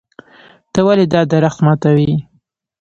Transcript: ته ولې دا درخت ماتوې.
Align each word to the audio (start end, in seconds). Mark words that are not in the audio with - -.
ته 0.73 0.79
ولې 0.87 1.05
دا 1.13 1.21
درخت 1.31 1.59
ماتوې. 1.65 2.13